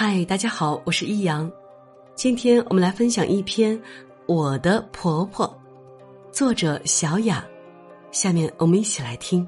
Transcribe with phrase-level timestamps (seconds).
[0.00, 1.50] 嗨，大家好，我是易阳。
[2.14, 3.76] 今天我们来分享一篇
[4.26, 5.44] 《我的婆婆》，
[6.32, 7.44] 作者小雅。
[8.12, 9.44] 下面我们一起来听。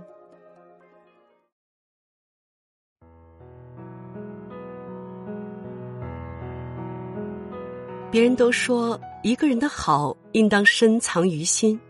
[8.10, 11.80] 别人都说一个人的好应当深藏于心，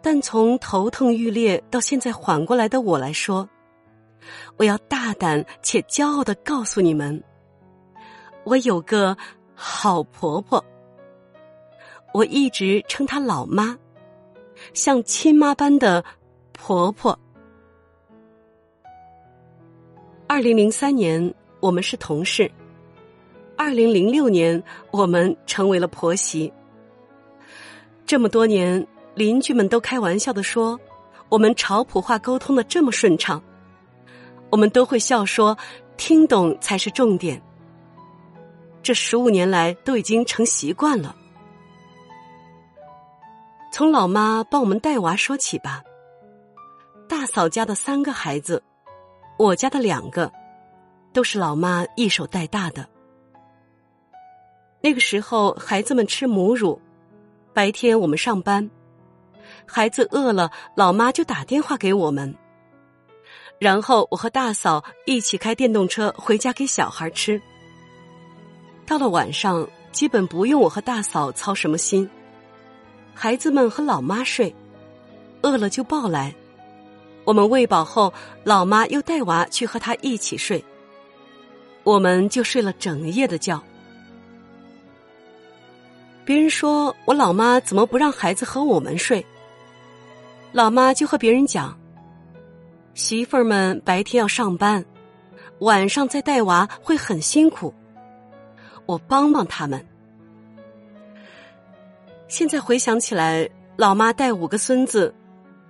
[0.00, 3.48] 但从头痛欲裂到现在缓过来的我来说。
[4.56, 7.22] 我要大胆且骄傲的告诉你们，
[8.44, 9.16] 我有个
[9.54, 10.64] 好婆婆。
[12.12, 13.76] 我一直称她老妈，
[14.72, 16.04] 像亲妈般的
[16.52, 17.18] 婆婆。
[20.26, 22.50] 二零零三年我们是同事，
[23.56, 26.52] 二零零六年我们成为了婆媳。
[28.06, 30.78] 这么多年，邻居们都开玩笑的说，
[31.28, 33.42] 我们潮普话沟通的这么顺畅。
[34.50, 35.56] 我们都会笑说
[35.96, 37.40] ：“听懂才是重点。”
[38.82, 41.16] 这十五年来都已经成习惯了。
[43.72, 45.82] 从老妈帮我们带娃说起吧。
[47.08, 48.62] 大嫂家的三个孩子，
[49.38, 50.30] 我家的两个，
[51.12, 52.88] 都是老妈一手带大的。
[54.80, 56.80] 那个时候，孩子们吃母乳，
[57.52, 58.70] 白天我们上班，
[59.66, 62.34] 孩子饿了，老妈就打电话给我们。
[63.58, 67.40] 然后我和大嫂一起开电动车回家给小孩吃。
[68.86, 72.08] 到了晚上，基本不用我和大嫂操什么心，
[73.14, 74.54] 孩子们和老妈睡，
[75.40, 76.34] 饿了就抱来，
[77.24, 80.62] 我们喂饱后，老妈又带娃去和他一起睡，
[81.82, 83.62] 我们就睡了整夜的觉。
[86.26, 89.24] 别人说我老妈怎么不让孩子和我们睡，
[90.52, 91.78] 老妈就和别人讲。
[92.94, 94.84] 媳妇儿们白天要上班，
[95.58, 97.74] 晚上再带娃会很辛苦，
[98.86, 99.84] 我帮帮他们。
[102.28, 105.12] 现在回想起来，老妈带五个孙子，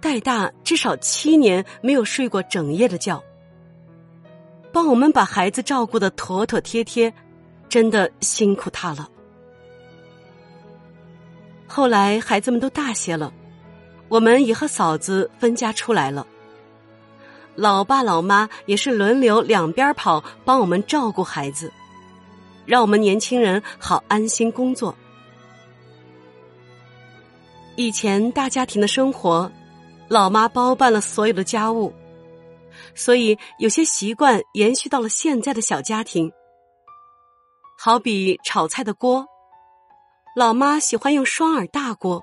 [0.00, 3.22] 带大至少七年没有睡过整夜的觉，
[4.70, 7.12] 帮我们把孩子照顾的妥妥帖帖，
[7.70, 9.08] 真的辛苦她了。
[11.66, 13.32] 后来孩子们都大些了，
[14.08, 16.26] 我们也和嫂子分家出来了。
[17.56, 21.72] 老爸老妈也是轮流两边跑，帮我们照顾孩子，
[22.66, 24.94] 让我们年轻人好安心工作。
[27.76, 29.50] 以前大家庭的生活，
[30.08, 31.92] 老妈包办了所有的家务，
[32.94, 36.32] 所以有些习惯延续到了现在的小家庭。
[37.78, 39.26] 好比炒菜的锅，
[40.34, 42.22] 老妈喜欢用双耳大锅，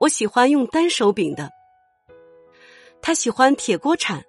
[0.00, 1.50] 我喜欢用单手柄的，
[3.02, 4.22] 她喜欢铁锅铲。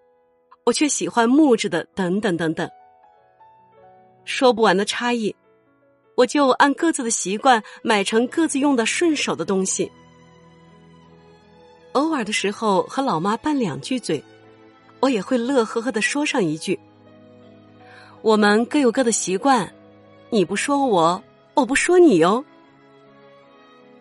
[0.65, 2.69] 我却喜欢木质的，等等等等，
[4.23, 5.35] 说不完的差异，
[6.15, 9.91] 我就按各自的习惯买成各自用的顺手的东西。
[11.93, 14.23] 偶尔的时候和老妈拌两句嘴，
[14.99, 16.79] 我也会乐呵呵的说上一句
[18.21, 19.73] ：“我们各有各的习惯，
[20.29, 21.23] 你不说我，
[21.55, 22.45] 我不说你哟。”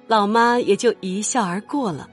[0.06, 2.10] 老妈也就一笑而过了。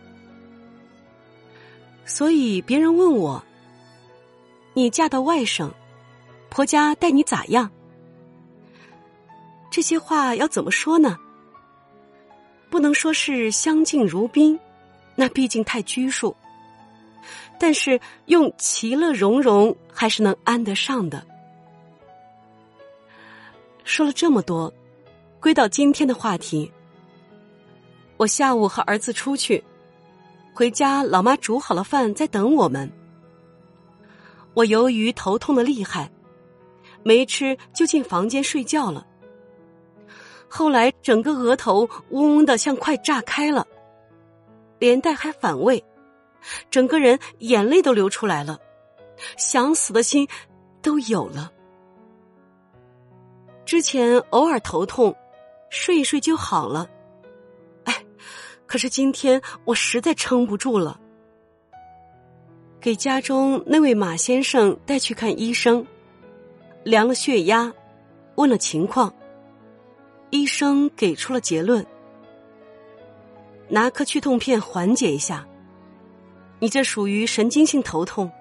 [2.05, 3.43] 所以别人问我。
[4.77, 5.73] 你嫁到外省，
[6.49, 7.71] 婆家待你咋样？
[9.71, 11.17] 这些话要怎么说呢？
[12.69, 14.59] 不能说是相敬如宾，
[15.15, 16.35] 那毕竟太拘束。
[17.57, 21.25] 但是用其乐融融还是能安得上的。
[23.85, 24.71] 说了这么多，
[25.39, 26.69] 归到今天的话题。
[28.17, 29.63] 我下午和儿子出去，
[30.53, 32.91] 回家老妈煮好了饭在等我们。
[34.55, 36.09] 我由于头痛的厉害，
[37.03, 39.05] 没吃就进房间睡觉了。
[40.47, 43.67] 后来整个额头嗡嗡的像快炸开了，
[44.79, 45.83] 连带还反胃，
[46.71, 48.57] 整个人眼泪都流出来了，
[49.37, 50.25] 想死的心
[50.81, 51.51] 都有了。
[53.65, 55.13] 之前偶尔头痛，
[55.69, 56.87] 睡一睡就好了，
[57.83, 58.05] 哎，
[58.65, 60.97] 可是今天我实在撑不住了。
[62.85, 65.83] 给家中那位马先生带去看医生，
[66.83, 67.73] 量了血压，
[68.35, 69.11] 问了情况，
[70.29, 71.83] 医生给出了结论：
[73.69, 75.47] 拿颗去痛片缓解一下。
[76.59, 78.31] 你这属于神经性头痛，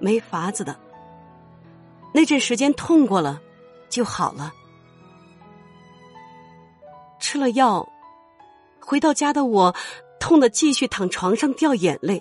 [0.00, 0.76] 没法子的。
[2.12, 3.40] 那阵时间痛过了，
[3.88, 4.52] 就好了。
[7.20, 7.88] 吃了药，
[8.80, 9.72] 回到家的我，
[10.18, 12.20] 痛的继续躺床上掉眼泪。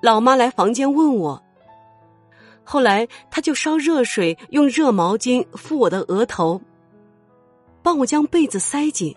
[0.00, 1.42] 老妈来房间问我
[2.62, 6.60] ：“后来，他就烧热水，用热毛巾敷我的额头，
[7.82, 9.16] 帮我将被子塞紧，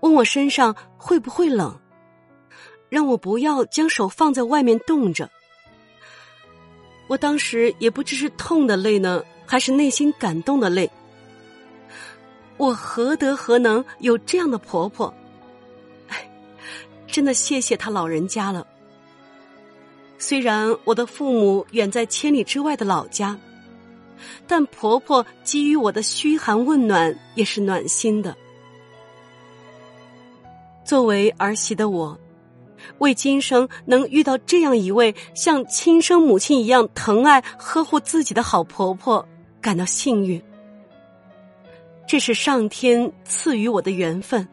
[0.00, 1.76] 问我身上会不会冷，
[2.88, 5.28] 让我不要将手放在外面冻着。
[7.08, 10.88] 我当时也不知是痛的泪呢，还是内心感动的泪。
[12.56, 15.12] 我何德何能有这样的婆婆？
[16.08, 16.30] 哎，
[17.08, 18.64] 真的谢谢他老人家了。
[20.18, 23.38] 虽然我的父母远在千里之外的老家，
[24.46, 28.34] 但婆婆给予我的嘘寒问暖也是暖心的。
[30.84, 32.18] 作为儿媳的我，
[32.98, 39.26] 为今生能遇到这样一位像亲生母亲一样疼爱呵护自己的好婆婆
[39.60, 40.42] 感到幸运。
[42.06, 44.46] 这是上天赐予我的缘分。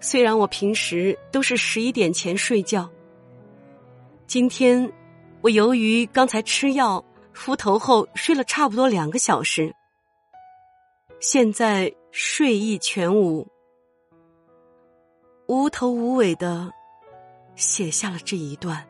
[0.00, 2.88] 虽然我平时都是十一点前睡觉，
[4.26, 4.92] 今天
[5.40, 9.74] 我由于刚才吃药敷头后睡了差不多两个小时，
[11.18, 13.46] 现在睡意全无，
[15.46, 16.70] 无头无尾的
[17.54, 18.86] 写下了这一段。